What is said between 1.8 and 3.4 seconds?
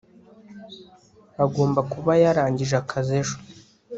kuba yarangije akazi ejo